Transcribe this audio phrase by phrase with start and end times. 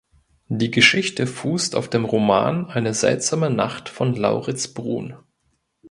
[0.47, 5.13] Die Geschichte fußt auf dem Roman "Eine seltsame Nacht" von Laurids Bruun.